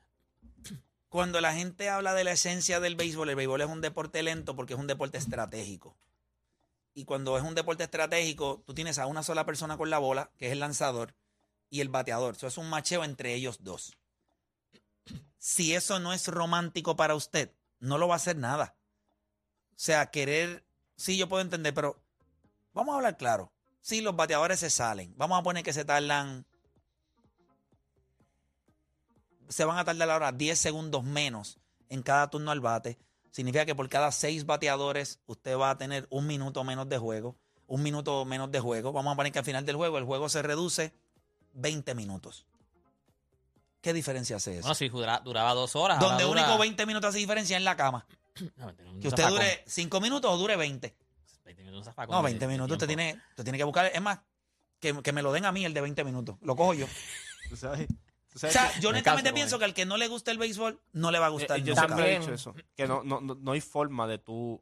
cuando 1.08 1.40
la 1.40 1.52
gente 1.54 1.88
habla 1.88 2.14
de 2.14 2.24
la 2.24 2.32
esencia 2.32 2.78
del 2.80 2.94
béisbol, 2.96 3.30
el 3.30 3.36
béisbol 3.36 3.60
es 3.62 3.68
un 3.68 3.80
deporte 3.80 4.22
lento 4.22 4.54
porque 4.54 4.74
es 4.74 4.78
un 4.78 4.86
deporte 4.86 5.18
estratégico. 5.18 5.96
Y 6.94 7.04
cuando 7.04 7.36
es 7.36 7.42
un 7.42 7.54
deporte 7.54 7.84
estratégico, 7.84 8.62
tú 8.66 8.74
tienes 8.74 8.98
a 8.98 9.06
una 9.06 9.22
sola 9.22 9.44
persona 9.46 9.76
con 9.76 9.88
la 9.90 9.98
bola, 9.98 10.30
que 10.38 10.46
es 10.46 10.52
el 10.52 10.60
lanzador, 10.60 11.14
y 11.70 11.80
el 11.80 11.88
bateador. 11.88 12.34
Eso 12.34 12.46
es 12.46 12.58
un 12.58 12.68
macheo 12.70 13.02
entre 13.04 13.34
ellos 13.34 13.62
dos. 13.64 13.96
Si 15.38 15.74
eso 15.74 16.00
no 16.00 16.12
es 16.12 16.28
romántico 16.28 16.96
para 16.96 17.14
usted, 17.14 17.52
no 17.78 17.98
lo 17.98 18.08
va 18.08 18.14
a 18.14 18.16
hacer 18.16 18.36
nada. 18.36 18.76
O 19.70 19.78
sea, 19.78 20.10
querer, 20.10 20.64
sí, 20.96 21.16
yo 21.16 21.28
puedo 21.28 21.42
entender, 21.42 21.74
pero 21.74 22.00
vamos 22.72 22.92
a 22.92 22.96
hablar 22.96 23.16
claro. 23.16 23.52
Sí, 23.80 24.00
los 24.00 24.16
bateadores 24.16 24.60
se 24.60 24.70
salen. 24.70 25.14
Vamos 25.16 25.38
a 25.38 25.42
poner 25.42 25.62
que 25.62 25.72
se 25.72 25.84
tardan 25.84 26.46
se 29.48 29.64
van 29.64 29.78
a 29.78 29.84
tardar 29.84 30.10
ahora 30.10 30.32
10 30.32 30.58
segundos 30.58 31.04
menos 31.04 31.58
en 31.88 32.02
cada 32.02 32.28
turno 32.28 32.50
al 32.50 32.60
bate. 32.60 32.98
Significa 33.30 33.66
que 33.66 33.74
por 33.74 33.88
cada 33.88 34.12
seis 34.12 34.46
bateadores 34.46 35.20
usted 35.26 35.56
va 35.56 35.70
a 35.70 35.78
tener 35.78 36.06
un 36.10 36.26
minuto 36.26 36.64
menos 36.64 36.88
de 36.88 36.98
juego. 36.98 37.36
Un 37.66 37.82
minuto 37.82 38.24
menos 38.24 38.50
de 38.50 38.60
juego. 38.60 38.92
Vamos 38.92 39.12
a 39.12 39.16
poner 39.16 39.32
que 39.32 39.38
al 39.38 39.44
final 39.44 39.66
del 39.66 39.76
juego 39.76 39.98
el 39.98 40.04
juego 40.04 40.28
se 40.28 40.42
reduce 40.42 40.94
20 41.54 41.94
minutos. 41.94 42.46
¿Qué 43.86 43.92
diferencia 43.92 44.34
hace 44.34 44.54
eso? 44.54 44.62
Bueno, 44.62 44.74
si 44.74 44.88
dura- 44.88 45.20
duraba 45.24 45.54
dos 45.54 45.76
horas. 45.76 46.00
Donde 46.00 46.24
dura- 46.24 46.42
único 46.42 46.58
20 46.58 46.86
minutos 46.86 47.10
hace 47.10 47.18
diferencia 47.18 47.56
en 47.56 47.62
la 47.64 47.76
cama. 47.76 48.04
No, 48.56 48.66
Que 49.00 49.06
usted 49.06 49.22
zafacón. 49.22 49.30
dure 49.38 49.62
5 49.64 50.00
minutos 50.00 50.28
o 50.32 50.36
dure 50.36 50.56
20. 50.56 50.92
20 51.44 51.62
minutos 51.62 51.84
zafacón 51.84 52.12
No, 52.16 52.18
de- 52.18 52.24
20 52.24 52.46
de 52.46 52.52
minutos 52.52 52.78
te 52.78 52.86
tiempo. 52.88 53.00
tiene, 53.00 53.22
te 53.36 53.42
tiene 53.44 53.58
que 53.58 53.62
buscar. 53.64 53.86
Es 53.94 54.02
más, 54.02 54.18
que, 54.80 55.00
que 55.04 55.12
me 55.12 55.22
lo 55.22 55.30
den 55.30 55.44
a 55.44 55.52
mí 55.52 55.64
el 55.64 55.72
de 55.72 55.80
20 55.82 56.02
minutos. 56.02 56.36
Lo 56.42 56.56
cojo 56.56 56.74
yo. 56.74 56.86
¿Tú 57.48 57.56
sabes? 57.56 57.86
¿Tú 57.86 57.94
O 58.34 58.38
sea, 58.50 58.74
yo 58.80 58.88
Me 58.90 58.96
honestamente 58.96 59.32
pienso 59.32 59.54
él. 59.54 59.60
que 59.60 59.64
al 59.66 59.74
que 59.74 59.86
no 59.86 59.96
le 59.96 60.08
gusta 60.08 60.32
el 60.32 60.38
béisbol, 60.38 60.80
no 60.94 61.12
le 61.12 61.20
va 61.20 61.26
a 61.26 61.28
gustar. 61.28 61.58
Eh, 61.60 61.62
yo 61.62 61.74
nunca. 61.74 61.82
siempre 61.86 62.04
he 62.10 62.14
También. 62.18 62.20
dicho 62.22 62.34
eso, 62.34 62.54
que 62.74 62.88
no, 62.88 63.04
no, 63.04 63.20
no, 63.20 63.36
no 63.36 63.52
hay 63.52 63.60
forma 63.60 64.08
de 64.08 64.18
tú 64.18 64.60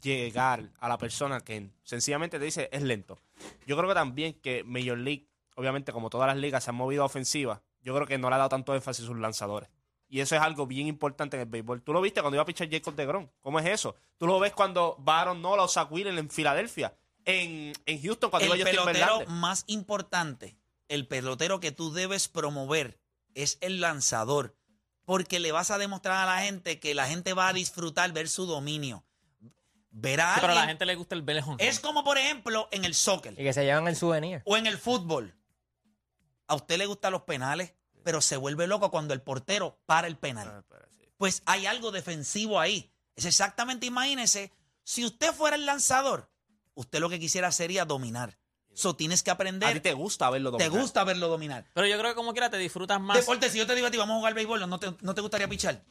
llegar 0.00 0.70
a 0.80 0.88
la 0.88 0.96
persona 0.98 1.40
que 1.40 1.70
sencillamente 1.82 2.38
te 2.38 2.44
dice 2.44 2.68
es 2.72 2.82
lento. 2.82 3.18
Yo 3.66 3.76
creo 3.76 3.88
que 3.88 3.94
también 3.94 4.34
que 4.40 4.64
Major 4.64 4.98
League, 4.98 5.28
obviamente 5.56 5.92
como 5.92 6.10
todas 6.10 6.26
las 6.28 6.36
ligas 6.36 6.64
se 6.64 6.70
han 6.70 6.76
movido 6.76 7.02
a 7.02 7.06
ofensiva, 7.06 7.62
yo 7.84 7.94
creo 7.94 8.06
que 8.06 8.18
no 8.18 8.28
le 8.30 8.34
ha 8.34 8.38
dado 8.38 8.48
tanto 8.48 8.74
énfasis 8.74 9.04
a 9.04 9.06
sus 9.06 9.18
lanzadores. 9.18 9.68
Y 10.08 10.20
eso 10.20 10.34
es 10.36 10.42
algo 10.42 10.66
bien 10.66 10.86
importante 10.86 11.36
en 11.36 11.42
el 11.42 11.48
béisbol. 11.48 11.82
Tú 11.82 11.92
lo 11.92 12.00
viste 12.00 12.20
cuando 12.20 12.36
iba 12.36 12.42
a 12.42 12.46
pichar 12.46 12.68
Jacob 12.70 12.94
de 12.94 13.06
Grom. 13.06 13.28
¿Cómo 13.40 13.58
es 13.58 13.66
eso? 13.66 13.96
Tú 14.18 14.26
lo 14.26 14.38
ves 14.38 14.52
cuando 14.52 14.96
Baron 14.98 15.40
Nola 15.42 15.64
o 15.64 15.68
Zach 15.68 15.90
Wheeler 15.90 16.16
en 16.18 16.30
Filadelfia. 16.30 16.94
En, 17.24 17.72
en 17.86 18.02
Houston 18.02 18.30
cuando 18.30 18.52
el 18.52 18.60
iba 18.60 18.70
pelotero 18.70 19.00
Verlander. 19.16 19.28
más 19.28 19.64
importante, 19.66 20.56
el 20.88 21.06
pelotero 21.08 21.58
que 21.60 21.72
tú 21.72 21.92
debes 21.92 22.28
promover 22.28 22.98
es 23.34 23.58
el 23.60 23.80
lanzador, 23.80 24.54
porque 25.04 25.40
le 25.40 25.52
vas 25.52 25.70
a 25.70 25.78
demostrar 25.78 26.28
a 26.28 26.34
la 26.36 26.42
gente 26.42 26.78
que 26.78 26.94
la 26.94 27.06
gente 27.06 27.32
va 27.32 27.48
a 27.48 27.52
disfrutar 27.52 28.12
ver 28.12 28.28
su 28.28 28.46
dominio. 28.46 29.04
Ver 29.90 30.20
a 30.20 30.34
Sí, 30.34 30.40
pero 30.40 30.52
a 30.52 30.56
la 30.56 30.66
gente 30.66 30.84
le 30.86 30.96
gusta 30.96 31.14
el 31.14 31.22
belejón. 31.22 31.56
Es 31.60 31.80
como, 31.80 32.04
por 32.04 32.18
ejemplo, 32.18 32.68
en 32.72 32.84
el 32.84 32.94
soccer 32.94 33.32
Y 33.34 33.44
que 33.44 33.52
se 33.52 33.64
llevan 33.64 33.88
el 33.88 33.96
souvenir. 33.96 34.42
o 34.44 34.56
en 34.56 34.66
el 34.66 34.76
fútbol. 34.76 35.34
A 36.46 36.54
usted 36.54 36.78
le 36.78 36.86
gustan 36.86 37.12
los 37.12 37.22
penales, 37.22 37.74
pero 38.02 38.20
se 38.20 38.36
vuelve 38.36 38.66
loco 38.66 38.90
cuando 38.90 39.14
el 39.14 39.22
portero 39.22 39.78
para 39.86 40.06
el 40.06 40.16
penal. 40.16 40.48
Ah. 40.70 40.76
Pues 41.16 41.42
hay 41.46 41.66
algo 41.66 41.90
defensivo 41.90 42.60
ahí. 42.60 42.92
Es 43.16 43.24
exactamente, 43.24 43.86
imagínese, 43.86 44.52
si 44.82 45.04
usted 45.04 45.32
fuera 45.32 45.56
el 45.56 45.64
lanzador, 45.66 46.30
usted 46.74 46.98
lo 47.00 47.08
que 47.08 47.18
quisiera 47.20 47.50
sería 47.52 47.84
dominar. 47.84 48.36
So 48.74 48.96
tienes 48.96 49.22
que 49.22 49.30
A 49.30 49.34
ti 49.34 49.36
aprender. 49.36 49.80
te 49.80 49.92
gusta 49.92 50.28
verlo 50.30 50.50
Te 50.56 50.64
dominar. 50.64 50.82
gusta 50.82 51.04
verlo 51.04 51.28
dominar. 51.28 51.64
Pero 51.74 51.86
yo 51.86 51.96
creo 51.96 52.10
que 52.10 52.16
como 52.16 52.32
quiera 52.32 52.50
te 52.50 52.58
disfrutas 52.58 53.00
más. 53.00 53.16
Deporte, 53.16 53.48
si 53.48 53.58
yo 53.58 53.66
te 53.68 53.74
digo 53.76 53.86
a 53.86 53.90
ti, 53.92 53.96
vamos 53.96 54.14
a 54.16 54.18
jugar 54.18 54.34
béisbol, 54.34 54.68
¿no 54.68 54.80
te, 54.80 54.92
no 55.00 55.14
te 55.14 55.20
gustaría 55.20 55.46
pichar? 55.48 55.84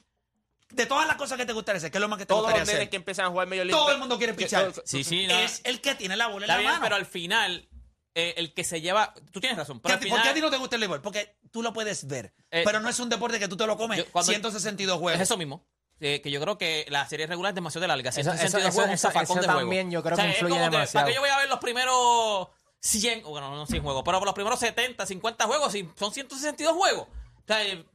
De 0.70 0.86
todas 0.86 1.08
las 1.08 1.16
cosas 1.16 1.38
que 1.38 1.46
te 1.46 1.54
gustaría 1.54 1.78
hacer, 1.78 1.92
¿qué 1.92 1.98
es 1.98 2.02
lo 2.02 2.10
más 2.10 2.18
que 2.20 2.26
te 2.26 2.30
Todos 2.30 2.42
gustaría 2.42 2.62
los 2.62 2.68
nenes 2.68 2.80
hacer? 2.82 2.90
que 2.90 2.96
empiezan 2.98 3.26
a 3.26 3.30
jugar 3.30 3.48
League 3.48 3.70
Todo 3.72 3.92
el 3.92 4.00
mundo 4.00 4.18
quiere 4.18 4.36
que- 4.36 4.44
pichar. 4.46 4.74
Sí, 4.86 5.04
sí, 5.06 5.28
no. 5.28 5.34
Es 5.40 5.62
el 5.64 5.80
que 5.80 5.96
tiene 5.96 6.18
la 6.18 6.28
bola 6.28 6.46
en 6.46 6.52
Está 6.52 6.54
la 6.56 6.60
bien, 6.60 6.72
mano. 6.72 6.84
pero 6.84 6.96
al 6.98 7.06
final, 7.06 7.70
eh, 8.16 8.34
el 8.38 8.54
que 8.54 8.64
se 8.64 8.82
lleva. 8.82 9.14
Tú 9.32 9.40
tienes 9.40 9.58
razón. 9.58 9.78
¿Qué 9.80 9.84
Pero 9.84 9.94
a 9.94 9.96
al 9.96 10.00
ti- 10.00 10.06
final, 10.06 10.20
¿Por 10.20 10.24
qué 10.24 10.30
a 10.30 10.34
ti 10.34 10.42
no 10.42 10.50
te 10.52 10.58
gusta 10.58 10.76
el 10.76 10.80
béisbol? 10.82 11.02
Porque 11.02 11.38
tú 11.52 11.62
lo 11.64 11.74
puedes 11.74 12.08
ver, 12.08 12.34
Eh, 12.52 12.62
pero 12.66 12.80
no 12.80 12.90
es 12.90 13.00
un 13.00 13.10
deporte 13.10 13.40
que 13.40 13.48
tú 13.48 13.58
te 13.58 13.66
lo 13.66 13.76
comes 13.78 14.00
yo- 14.00 14.06
cuando- 14.12 14.32
162 14.32 15.00
juegos. 15.00 15.20
Es 15.22 15.28
eso 15.28 15.38
mismo. 15.38 15.66
Eh, 16.00 16.22
que 16.22 16.30
yo 16.32 16.42
creo 16.42 16.58
que 16.58 16.86
la 16.90 17.08
serie 17.08 17.28
regular 17.28 17.52
es 17.52 17.56
demasiado 17.56 17.88
larga. 17.88 18.10
Eso- 18.10 18.22
162 18.22 18.70
eso- 18.70 18.74
juegos, 18.76 18.90
un 18.90 18.94
eso- 18.96 19.08
zafacón 19.08 19.24
eso 19.24 19.34
de 19.42 19.48
juego. 19.48 19.60
también 19.62 19.90
yo 19.92 20.02
creo 20.04 20.14
O 20.14 20.16
sea, 20.18 20.26
que 20.26 20.32
es 20.32 20.38
influye 20.38 20.56
como 20.60 20.72
demasiado. 20.72 21.06
¿Para 21.06 21.08
qué 21.08 21.16
yo 21.16 21.22
voy 21.22 21.30
a 21.30 21.38
ver 21.38 21.50
los 21.50 21.60
primeros 21.60 22.48
100, 22.82 23.24
bueno, 23.24 23.56
no 23.56 23.66
100 23.66 23.82
juegos, 23.84 24.04
pero 24.04 24.20
los 24.26 24.34
primeros 24.34 24.60
70, 24.60 25.06
50 25.06 25.46
juegos, 25.46 25.72
si 25.72 25.90
son 25.98 26.12
162 26.14 26.76
juegos? 26.76 27.08
O 27.08 27.44
sea, 27.48 27.64
eh, 27.66 27.86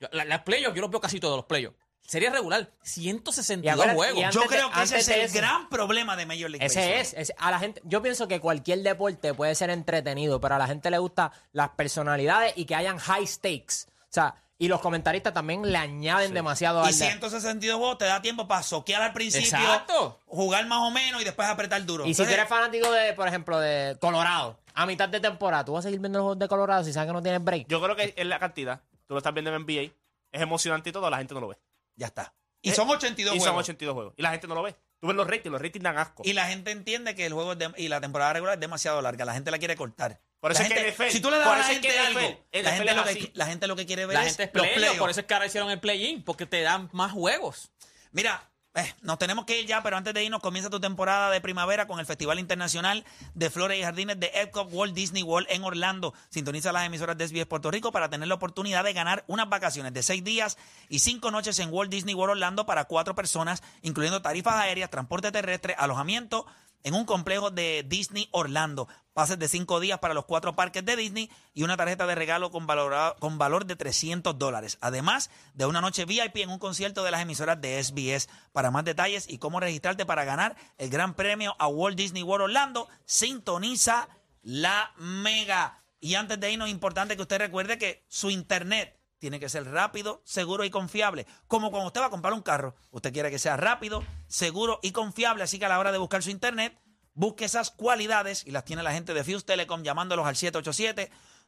yo- 0.00 0.08
la- 0.12 0.24
las 0.24 0.42
playoffs, 0.42 0.76
yo 0.76 0.82
los 0.82 0.90
veo 0.90 1.00
casi 1.00 1.18
todos 1.18 1.36
los 1.36 1.46
playoffs. 1.46 1.76
Serie 2.08 2.30
regular, 2.30 2.70
162 2.80 3.70
acuérdate- 3.74 3.94
juegos. 3.96 4.18
y 4.18 4.34
Yo 4.34 4.40
creo 4.46 4.70
que 4.70 4.82
ese 4.82 4.96
es 4.98 5.08
el 5.08 5.20
eso- 5.20 5.34
gran 5.36 5.68
problema 5.68 6.16
de 6.16 6.24
Major 6.24 6.48
League 6.50 6.64
Ese 6.64 6.78
Baseball. 6.80 7.00
es, 7.00 7.14
ese- 7.14 7.34
a 7.38 7.50
la 7.50 7.58
gente, 7.58 7.82
yo 7.84 8.00
pienso 8.00 8.26
que 8.26 8.40
cualquier 8.40 8.82
deporte 8.82 9.34
puede 9.34 9.54
ser 9.54 9.68
entretenido, 9.68 10.40
pero 10.40 10.54
a 10.54 10.58
la 10.58 10.66
gente 10.66 10.90
le 10.90 10.96
gusta 10.96 11.32
las 11.52 11.68
personalidades 11.70 12.54
y 12.56 12.64
que 12.64 12.74
hayan 12.74 12.96
high 12.96 13.26
stakes. 13.26 13.86
O 14.04 14.06
sea, 14.08 14.36
y 14.56 14.68
los 14.68 14.80
comentaristas 14.80 15.34
también 15.34 15.70
le 15.70 15.76
añaden 15.76 16.32
demasiado 16.32 16.82
Y 16.82 16.86
al 16.88 16.94
162 16.94 17.76
juegos 17.76 17.98
te 17.98 18.06
da 18.06 18.22
tiempo 18.22 18.48
para 18.48 18.62
soquear 18.62 19.02
al 19.02 19.12
principio, 19.12 19.46
Exacto. 19.58 20.18
jugar 20.24 20.66
más 20.66 20.78
o 20.78 20.90
menos 20.90 21.20
y 21.20 21.24
después 21.26 21.46
apretar 21.46 21.84
duro. 21.84 22.06
Y 22.06 22.14
si 22.14 22.16
tú 22.16 22.22
Entonces, 22.22 22.38
eres 22.38 22.48
fanático 22.48 22.90
de, 22.90 23.12
por 23.12 23.28
ejemplo, 23.28 23.60
de 23.60 23.98
Colorado, 24.00 24.58
a 24.74 24.86
mitad 24.86 25.10
de 25.10 25.20
temporada, 25.20 25.62
tú 25.66 25.74
vas 25.74 25.80
a 25.84 25.88
seguir 25.88 26.00
viendo 26.00 26.20
los 26.20 26.24
juegos 26.24 26.38
de 26.38 26.48
Colorado 26.48 26.84
si 26.84 26.92
sabes 26.94 27.06
que 27.08 27.12
no 27.12 27.22
tienes 27.22 27.44
break. 27.44 27.66
Yo 27.68 27.82
creo 27.82 27.94
que 27.94 28.14
es 28.16 28.26
la 28.26 28.38
cantidad. 28.38 28.80
Tú 29.06 29.12
lo 29.12 29.18
estás 29.18 29.34
viendo 29.34 29.50
en 29.54 29.56
NBA. 29.62 29.92
Es 30.32 30.40
emocionante 30.42 30.88
y 30.90 30.92
todo, 30.92 31.08
la 31.10 31.18
gente 31.18 31.34
no 31.34 31.40
lo 31.40 31.48
ve. 31.48 31.58
Ya 31.98 32.06
está. 32.06 32.34
Y 32.62 32.70
Eh, 32.70 32.74
son 32.74 32.88
82 32.88 33.34
y 33.36 33.38
juegos. 33.38 33.44
son 33.54 33.58
82 33.60 33.94
juegos. 33.94 34.14
Y 34.16 34.22
la 34.22 34.30
gente 34.30 34.46
no 34.48 34.54
lo 34.54 34.62
ve. 34.62 34.74
Tú 35.00 35.06
ves 35.06 35.14
los 35.16 35.26
ratings, 35.28 35.52
los 35.52 35.60
ratings 35.62 35.82
dan 35.84 35.96
asco. 35.98 36.22
Y 36.24 36.32
la 36.32 36.46
gente 36.48 36.70
entiende 36.72 37.14
que 37.14 37.24
el 37.26 37.32
juego 37.32 37.52
es 37.52 37.58
de- 37.58 37.72
y 37.76 37.86
la 37.88 38.00
temporada 38.00 38.32
regular 38.32 38.54
es 38.54 38.60
demasiado 38.60 39.00
larga. 39.00 39.24
La 39.24 39.34
gente 39.34 39.50
la 39.50 39.58
quiere 39.58 39.76
cortar. 39.76 40.20
Por 40.40 40.50
eso 40.52 40.62
La 40.62 40.68
es 40.68 40.74
que 40.74 40.80
NFL 40.92 41.10
si 41.12 41.20
tú 41.20 41.30
le 41.30 41.38
das 41.38 41.46
a 41.46 41.56
la 41.56 41.60
es 41.60 41.66
gente 41.68 41.98
algo, 41.98 42.20
NFL 42.52 42.62
la 42.64 42.70
gente, 42.72 42.90
es 42.90 42.96
lo 42.96 43.04
que, 43.04 43.10
así. 43.10 43.30
la 43.34 43.46
gente 43.46 43.66
lo 43.66 43.76
que 43.76 43.86
quiere 43.86 44.06
ver 44.06 44.14
La 44.14 44.22
es 44.22 44.28
gente 44.36 44.44
es 44.44 44.50
los 44.54 44.62
playoff, 44.62 44.76
playoffs. 44.78 44.98
por 45.00 45.10
eso 45.10 45.20
es 45.20 45.26
que 45.26 45.34
ahora 45.34 45.46
hicieron 45.46 45.70
el 45.70 45.80
play-in, 45.80 46.22
porque 46.24 46.46
te 46.46 46.60
dan 46.62 46.88
más 46.92 47.12
juegos. 47.12 47.70
Mira, 48.12 48.48
eh, 48.78 48.94
nos 49.02 49.18
tenemos 49.18 49.44
que 49.44 49.60
ir 49.60 49.66
ya, 49.66 49.82
pero 49.82 49.96
antes 49.96 50.14
de 50.14 50.22
irnos 50.22 50.40
comienza 50.40 50.70
tu 50.70 50.80
temporada 50.80 51.30
de 51.30 51.40
primavera 51.40 51.86
con 51.86 51.98
el 51.98 52.06
Festival 52.06 52.38
Internacional 52.38 53.04
de 53.34 53.50
Flores 53.50 53.78
y 53.78 53.82
Jardines 53.82 54.20
de 54.20 54.30
Epcot 54.34 54.68
Walt 54.70 54.94
Disney 54.94 55.22
World 55.22 55.48
en 55.50 55.64
Orlando. 55.64 56.14
Sintoniza 56.28 56.72
las 56.72 56.86
emisoras 56.86 57.18
de 57.18 57.26
SBS 57.26 57.46
Puerto 57.46 57.70
Rico 57.70 57.92
para 57.92 58.08
tener 58.08 58.28
la 58.28 58.34
oportunidad 58.34 58.84
de 58.84 58.92
ganar 58.92 59.24
unas 59.26 59.48
vacaciones 59.48 59.92
de 59.92 60.02
seis 60.02 60.22
días 60.22 60.58
y 60.88 61.00
cinco 61.00 61.30
noches 61.30 61.58
en 61.58 61.72
Walt 61.72 61.90
Disney 61.90 62.14
World 62.14 62.32
Orlando 62.32 62.66
para 62.66 62.84
cuatro 62.84 63.14
personas, 63.14 63.62
incluyendo 63.82 64.22
tarifas 64.22 64.54
aéreas, 64.54 64.90
transporte 64.90 65.32
terrestre, 65.32 65.74
alojamiento 65.78 66.46
en 66.82 66.94
un 66.94 67.04
complejo 67.04 67.50
de 67.50 67.84
Disney 67.86 68.28
Orlando. 68.30 68.88
Pases 69.12 69.38
de 69.38 69.48
cinco 69.48 69.80
días 69.80 69.98
para 69.98 70.14
los 70.14 70.26
cuatro 70.26 70.54
parques 70.54 70.84
de 70.84 70.96
Disney 70.96 71.30
y 71.52 71.64
una 71.64 71.76
tarjeta 71.76 72.06
de 72.06 72.14
regalo 72.14 72.50
con, 72.50 72.66
valor 72.66 73.66
de 73.66 73.76
300 73.76 74.38
dólares. 74.38 74.78
Además 74.80 75.30
de 75.54 75.66
una 75.66 75.80
noche 75.80 76.04
VIP 76.04 76.36
en 76.36 76.50
un 76.50 76.58
concierto 76.58 77.02
de 77.02 77.10
las 77.10 77.22
emisoras 77.22 77.60
de 77.60 77.82
SBS. 77.82 78.28
Para 78.52 78.70
más 78.70 78.84
detalles 78.84 79.28
y 79.28 79.38
cómo 79.38 79.60
registrarte 79.60 80.06
para 80.06 80.24
ganar 80.24 80.56
el 80.78 80.90
gran 80.90 81.14
premio 81.14 81.56
a 81.58 81.66
Walt 81.66 81.96
Disney 81.96 82.22
World 82.22 82.44
Orlando, 82.44 82.88
sintoniza 83.06 84.08
la 84.42 84.92
Mega. 84.98 85.82
Y 86.00 86.14
antes 86.14 86.38
de 86.38 86.52
irnos, 86.52 86.68
es 86.68 86.74
importante 86.74 87.16
que 87.16 87.22
usted 87.22 87.38
recuerde 87.38 87.76
que 87.76 88.04
su 88.08 88.30
internet 88.30 88.97
tiene 89.18 89.40
que 89.40 89.48
ser 89.48 89.70
rápido, 89.70 90.22
seguro 90.24 90.64
y 90.64 90.70
confiable. 90.70 91.26
Como 91.46 91.70
cuando 91.70 91.86
usted 91.88 92.00
va 92.00 92.06
a 92.06 92.10
comprar 92.10 92.32
un 92.34 92.42
carro, 92.42 92.74
usted 92.90 93.12
quiere 93.12 93.30
que 93.30 93.38
sea 93.38 93.56
rápido, 93.56 94.04
seguro 94.26 94.80
y 94.82 94.92
confiable. 94.92 95.44
Así 95.44 95.58
que 95.58 95.64
a 95.66 95.68
la 95.68 95.78
hora 95.78 95.92
de 95.92 95.98
buscar 95.98 96.22
su 96.22 96.30
internet, 96.30 96.78
busque 97.14 97.44
esas 97.44 97.70
cualidades 97.70 98.46
y 98.46 98.52
las 98.52 98.64
tiene 98.64 98.82
la 98.82 98.92
gente 98.92 99.12
de 99.14 99.24
Fuse 99.24 99.44
Telecom 99.44 99.82
llamándolos 99.82 100.26
al 100.26 100.36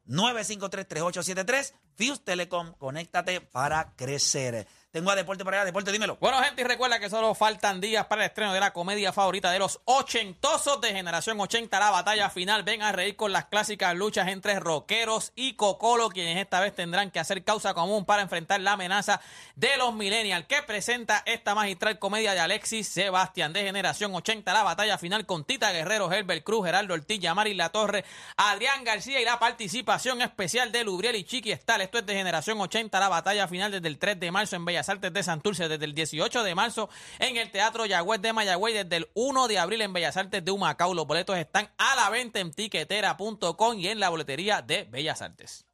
787-953-3873. 0.08 1.72
Fuse 1.96 2.22
Telecom, 2.24 2.72
conéctate 2.74 3.40
para 3.40 3.94
crecer. 3.96 4.66
Tengo 4.92 5.08
a 5.08 5.14
Deporte 5.14 5.44
para 5.44 5.58
allá. 5.58 5.66
Deporte, 5.66 5.92
dímelo. 5.92 6.16
Bueno, 6.20 6.42
gente, 6.42 6.62
y 6.62 6.64
recuerda 6.64 6.98
que 6.98 7.08
solo 7.08 7.32
faltan 7.36 7.80
días 7.80 8.06
para 8.06 8.24
el 8.24 8.28
estreno 8.30 8.52
de 8.52 8.58
la 8.58 8.72
comedia 8.72 9.12
favorita 9.12 9.52
de 9.52 9.60
los 9.60 9.80
ochentosos 9.84 10.80
de 10.80 10.88
Generación 10.88 11.40
80, 11.40 11.78
la 11.78 11.90
batalla 11.90 12.28
final. 12.28 12.64
Ven 12.64 12.82
a 12.82 12.90
reír 12.90 13.14
con 13.14 13.32
las 13.32 13.44
clásicas 13.44 13.94
luchas 13.94 14.26
entre 14.26 14.58
rockeros 14.58 15.30
y 15.36 15.52
cocolo, 15.52 16.08
quienes 16.08 16.38
esta 16.38 16.58
vez 16.58 16.74
tendrán 16.74 17.12
que 17.12 17.20
hacer 17.20 17.44
causa 17.44 17.72
común 17.72 18.04
para 18.04 18.22
enfrentar 18.22 18.60
la 18.62 18.72
amenaza 18.72 19.20
de 19.54 19.76
los 19.76 19.94
millennials, 19.94 20.46
que 20.46 20.60
presenta 20.64 21.22
esta 21.24 21.54
magistral 21.54 22.00
comedia 22.00 22.34
de 22.34 22.40
Alexis 22.40 22.88
Sebastián 22.88 23.52
de 23.52 23.62
Generación 23.62 24.12
80, 24.12 24.52
la 24.52 24.64
batalla 24.64 24.98
final 24.98 25.24
con 25.24 25.44
Tita 25.44 25.70
Guerrero, 25.70 26.10
Herbert 26.10 26.42
Cruz, 26.42 26.66
Gerardo 26.66 26.94
Ortiz, 26.94 27.20
Yamari 27.20 27.54
La 27.54 27.68
Torre, 27.68 28.04
Adrián 28.36 28.82
García 28.82 29.20
y 29.20 29.24
la 29.24 29.38
participación 29.38 30.20
especial 30.20 30.72
de 30.72 30.82
Lubriel 30.82 31.14
y 31.14 31.22
Chiqui 31.22 31.52
Estal. 31.52 31.80
Esto 31.80 31.98
es 31.98 32.06
de 32.06 32.14
Generación 32.14 32.60
80, 32.60 32.98
la 32.98 33.08
batalla 33.08 33.46
final 33.46 33.70
desde 33.70 33.86
el 33.86 33.96
3 33.96 34.18
de 34.18 34.32
marzo 34.32 34.56
en 34.56 34.64
Bellas 34.80 34.88
Artes 34.88 35.12
de 35.12 35.22
Santurce, 35.22 35.68
desde 35.68 35.84
el 35.84 35.94
18 35.94 36.42
de 36.42 36.54
marzo 36.54 36.88
en 37.18 37.36
el 37.36 37.50
Teatro 37.50 37.84
Yagüez 37.84 38.22
de 38.22 38.32
Mayagüey, 38.32 38.72
desde 38.72 38.96
el 38.96 39.10
1 39.12 39.46
de 39.46 39.58
abril 39.58 39.82
en 39.82 39.92
Bellas 39.92 40.16
Artes 40.16 40.42
de 40.42 40.50
Humacao. 40.50 40.94
Los 40.94 41.06
boletos 41.06 41.36
están 41.36 41.70
a 41.76 41.96
la 41.96 42.08
venta 42.08 42.40
en 42.40 42.50
tiquetera.com 42.50 43.78
y 43.78 43.88
en 43.88 44.00
la 44.00 44.08
boletería 44.08 44.62
de 44.62 44.84
Bellas 44.84 45.20
Artes. 45.20 45.66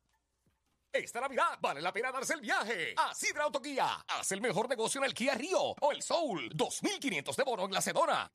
Esta 0.93 1.21
Navidad 1.21 1.59
vale 1.61 1.81
la 1.83 1.93
pena 1.93 2.11
darse 2.11 2.35
el 2.35 2.41
viaje 2.41 2.95
a 2.97 3.15
Sidra 3.15 3.45
Autoguía. 3.45 4.05
Haz 4.09 4.33
el 4.33 4.41
mejor 4.41 4.69
negocio 4.69 5.01
en 5.01 5.05
el 5.05 5.15
Kia 5.15 5.35
Río 5.35 5.61
o 5.61 5.93
el 5.93 6.03
Soul. 6.03 6.51
2.500 6.51 7.37
de 7.37 7.45
bono 7.45 7.67
en 7.67 7.73
la 7.73 7.83
Sedona 7.83 8.29